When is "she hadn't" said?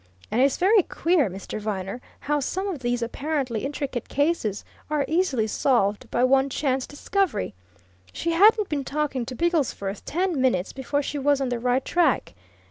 8.11-8.67